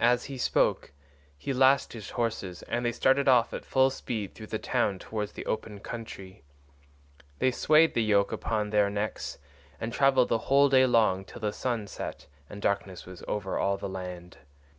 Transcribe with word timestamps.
As 0.00 0.24
he 0.32 0.38
spoke 0.38 0.92
he 1.36 1.52
lashed 1.52 1.92
his 1.92 2.08
horses 2.12 2.62
and 2.62 2.86
they 2.86 2.90
started 2.90 3.28
off 3.28 3.52
at 3.52 3.66
full 3.66 3.90
speed 3.90 4.34
through 4.34 4.46
the 4.46 4.58
town 4.58 4.98
towards 4.98 5.32
the 5.32 5.44
open 5.44 5.78
country. 5.80 6.42
They 7.38 7.50
swayed 7.50 7.92
the 7.92 8.02
yoke 8.02 8.32
upon 8.32 8.70
their 8.70 8.88
necks 8.88 9.36
and 9.78 9.92
travelled 9.92 10.30
the 10.30 10.38
whole 10.48 10.70
day 10.70 10.86
long 10.86 11.26
till 11.26 11.40
the 11.42 11.52
sun 11.52 11.86
set 11.86 12.28
and 12.48 12.62
darkness 12.62 13.04
was 13.04 13.22
over 13.28 13.58
all 13.58 13.76
the 13.76 13.90
land. 13.90 14.38